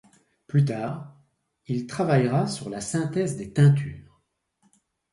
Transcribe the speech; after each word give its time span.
Plus 0.47 0.65
tard, 0.65 1.15
il 1.67 1.85
travaillera 1.85 2.47
sur 2.47 2.71
la 2.71 2.81
synthèse 2.81 3.37
des 3.37 3.53
teintures. 3.53 4.19